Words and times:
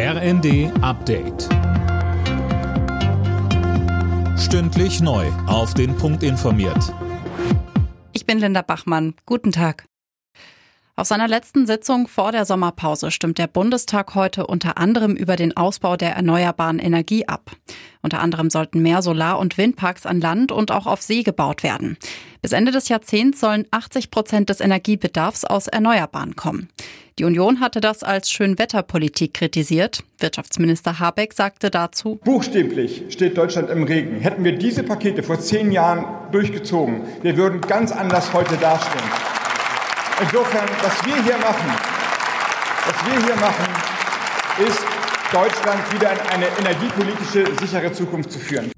RND 0.00 0.70
Update. 0.80 1.48
Stündlich 4.38 5.00
neu. 5.00 5.26
Auf 5.48 5.74
den 5.74 5.96
Punkt 5.96 6.22
informiert. 6.22 6.94
Ich 8.12 8.24
bin 8.24 8.38
Linda 8.38 8.62
Bachmann. 8.62 9.14
Guten 9.26 9.50
Tag. 9.50 9.88
Auf 10.94 11.08
seiner 11.08 11.26
letzten 11.26 11.66
Sitzung 11.66 12.06
vor 12.06 12.30
der 12.30 12.44
Sommerpause 12.44 13.10
stimmt 13.10 13.38
der 13.38 13.48
Bundestag 13.48 14.14
heute 14.14 14.46
unter 14.46 14.78
anderem 14.78 15.16
über 15.16 15.34
den 15.34 15.56
Ausbau 15.56 15.96
der 15.96 16.14
erneuerbaren 16.14 16.78
Energie 16.78 17.26
ab. 17.26 17.50
Unter 18.00 18.20
anderem 18.20 18.50
sollten 18.50 18.82
mehr 18.82 19.02
Solar- 19.02 19.40
und 19.40 19.58
Windparks 19.58 20.06
an 20.06 20.20
Land 20.20 20.52
und 20.52 20.70
auch 20.70 20.86
auf 20.86 21.02
See 21.02 21.24
gebaut 21.24 21.64
werden. 21.64 21.96
Bis 22.40 22.52
Ende 22.52 22.70
des 22.70 22.88
Jahrzehnts 22.88 23.40
sollen 23.40 23.66
80 23.72 24.12
Prozent 24.12 24.48
des 24.48 24.60
Energiebedarfs 24.60 25.44
aus 25.44 25.66
Erneuerbaren 25.66 26.36
kommen. 26.36 26.68
Die 27.18 27.24
Union 27.24 27.58
hatte 27.58 27.80
das 27.80 28.04
als 28.04 28.30
Schönwetterpolitik 28.30 29.34
kritisiert. 29.34 30.04
Wirtschaftsminister 30.20 31.00
Habeck 31.00 31.32
sagte 31.32 31.68
dazu, 31.68 32.20
Buchstäblich 32.22 33.06
steht 33.08 33.36
Deutschland 33.36 33.70
im 33.70 33.82
Regen. 33.82 34.20
Hätten 34.20 34.44
wir 34.44 34.56
diese 34.56 34.84
Pakete 34.84 35.24
vor 35.24 35.40
zehn 35.40 35.72
Jahren 35.72 36.04
durchgezogen, 36.30 37.02
wir 37.22 37.36
würden 37.36 37.60
ganz 37.60 37.90
anders 37.90 38.32
heute 38.32 38.56
dastehen. 38.56 39.02
Insofern, 40.20 40.68
was 40.80 41.04
wir 41.04 41.24
hier 41.24 41.38
machen, 41.38 41.70
was 42.86 43.12
wir 43.12 43.26
hier 43.26 43.36
machen, 43.36 43.66
ist 44.64 44.80
Deutschland 45.32 45.92
wieder 45.92 46.12
in 46.12 46.20
eine 46.20 46.46
energiepolitische 46.60 47.46
sichere 47.60 47.92
Zukunft 47.92 48.30
zu 48.30 48.38
führen. 48.38 48.70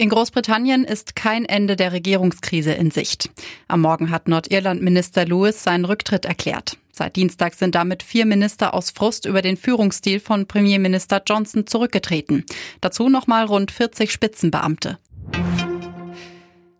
In 0.00 0.10
Großbritannien 0.10 0.84
ist 0.84 1.16
kein 1.16 1.44
Ende 1.44 1.74
der 1.74 1.90
Regierungskrise 1.90 2.70
in 2.70 2.92
Sicht. 2.92 3.30
Am 3.66 3.80
Morgen 3.80 4.12
hat 4.12 4.28
Nordirland-Minister 4.28 5.24
Lewis 5.24 5.64
seinen 5.64 5.84
Rücktritt 5.84 6.24
erklärt. 6.24 6.78
Seit 6.92 7.16
Dienstag 7.16 7.54
sind 7.54 7.74
damit 7.74 8.04
vier 8.04 8.24
Minister 8.24 8.74
aus 8.74 8.92
Frust 8.92 9.26
über 9.26 9.42
den 9.42 9.56
Führungsstil 9.56 10.20
von 10.20 10.46
Premierminister 10.46 11.20
Johnson 11.26 11.66
zurückgetreten. 11.66 12.44
Dazu 12.80 13.08
nochmal 13.08 13.46
rund 13.46 13.72
40 13.72 14.12
Spitzenbeamte. 14.12 14.98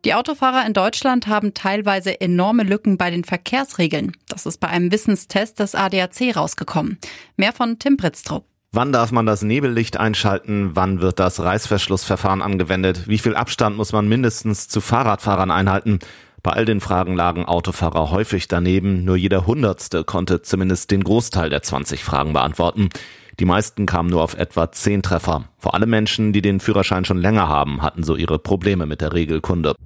Die 0.04 0.14
Autofahrer 0.14 0.64
in 0.64 0.72
Deutschland 0.72 1.26
haben 1.26 1.54
teilweise 1.54 2.20
enorme 2.20 2.62
Lücken 2.62 2.98
bei 2.98 3.10
den 3.10 3.24
Verkehrsregeln. 3.24 4.12
Das 4.28 4.46
ist 4.46 4.58
bei 4.58 4.68
einem 4.68 4.92
Wissenstest 4.92 5.58
des 5.58 5.74
ADAC 5.74 6.36
rausgekommen. 6.36 6.98
Mehr 7.36 7.52
von 7.52 7.80
Tim 7.80 7.96
Britztrup. 7.96 8.47
Wann 8.70 8.92
darf 8.92 9.12
man 9.12 9.24
das 9.24 9.40
Nebellicht 9.40 9.96
einschalten? 9.96 10.72
Wann 10.74 11.00
wird 11.00 11.18
das 11.18 11.40
Reißverschlussverfahren 11.40 12.42
angewendet? 12.42 13.08
Wie 13.08 13.16
viel 13.16 13.34
Abstand 13.34 13.78
muss 13.78 13.92
man 13.94 14.06
mindestens 14.06 14.68
zu 14.68 14.82
Fahrradfahrern 14.82 15.50
einhalten? 15.50 16.00
Bei 16.42 16.52
all 16.52 16.66
den 16.66 16.80
Fragen 16.80 17.16
lagen 17.16 17.46
Autofahrer 17.46 18.10
häufig 18.10 18.46
daneben. 18.46 19.04
Nur 19.04 19.16
jeder 19.16 19.46
Hundertste 19.46 20.04
konnte 20.04 20.42
zumindest 20.42 20.90
den 20.90 21.02
Großteil 21.02 21.48
der 21.48 21.62
20 21.62 22.04
Fragen 22.04 22.34
beantworten. 22.34 22.90
Die 23.40 23.46
meisten 23.46 23.86
kamen 23.86 24.10
nur 24.10 24.22
auf 24.22 24.34
etwa 24.34 24.70
10 24.70 25.02
Treffer. 25.02 25.44
Vor 25.56 25.72
allem 25.72 25.88
Menschen, 25.88 26.34
die 26.34 26.42
den 26.42 26.60
Führerschein 26.60 27.06
schon 27.06 27.18
länger 27.18 27.48
haben, 27.48 27.80
hatten 27.80 28.02
so 28.02 28.16
ihre 28.16 28.38
Probleme 28.38 28.84
mit 28.84 29.00
der 29.00 29.14
Regelkunde. 29.14 29.76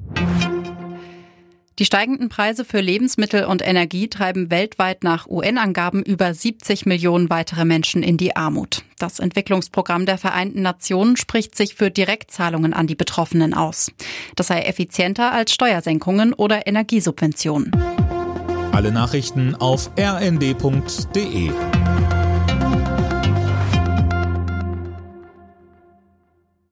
Die 1.83 1.87
steigenden 1.87 2.29
Preise 2.29 2.65
für 2.65 2.81
Lebensmittel 2.81 3.45
und 3.45 3.61
Energie 3.61 4.07
treiben 4.07 4.53
weltweit 4.53 5.03
nach 5.03 5.27
UN-Angaben 5.27 6.05
über 6.05 6.33
70 6.33 6.87
Millionen 6.87 7.29
weitere 7.29 7.65
Menschen 7.65 8.05
in 8.05 8.17
die 8.17 8.37
Armut. 8.37 8.85
Das 9.01 9.19
Entwicklungsprogramm 9.19 10.07
der 10.07 10.17
Vereinten 10.17 10.63
Nationen 10.63 11.17
spricht 11.17 11.57
sich 11.57 11.75
für 11.75 11.91
Direktzahlungen 11.91 12.73
an 12.73 12.87
die 12.87 12.95
Betroffenen 12.95 13.53
aus. 13.53 13.91
Das 14.37 14.47
sei 14.47 14.61
effizienter 14.61 15.33
als 15.33 15.53
Steuersenkungen 15.53 16.35
oder 16.35 16.69
Energiesubventionen. 16.69 17.73
Alle 18.71 18.93
Nachrichten 18.93 19.57
auf 19.57 19.91
rnd.de 19.99 21.51